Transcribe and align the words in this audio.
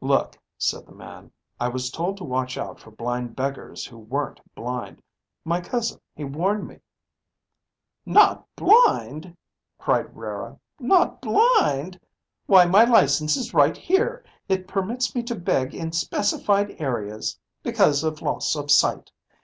"Look," 0.00 0.36
said 0.58 0.86
the 0.86 0.92
man, 0.96 1.30
"I 1.60 1.68
was 1.68 1.92
told 1.92 2.16
to 2.16 2.24
watch 2.24 2.58
out 2.58 2.80
for 2.80 2.90
blind 2.90 3.36
beggars 3.36 3.86
who 3.86 3.96
weren't 3.96 4.40
blind. 4.56 5.00
My 5.44 5.60
cousin, 5.60 6.00
he 6.16 6.24
warned 6.24 6.66
me..." 6.66 6.80
"Not 8.04 8.44
blind!" 8.56 9.36
cried 9.78 10.16
Rara. 10.16 10.58
"Not 10.80 11.20
blind? 11.20 12.00
Why 12.46 12.64
my 12.64 12.82
license 12.82 13.36
is 13.36 13.54
right 13.54 13.76
here. 13.76 14.24
It 14.48 14.66
permits 14.66 15.14
me 15.14 15.22
to 15.22 15.36
beg 15.36 15.76
in 15.76 15.92
specified 15.92 16.74
areas 16.80 17.38
because 17.62 18.02
of 18.02 18.20
loss 18.20 18.56
of 18.56 18.72
sight. 18.72 19.12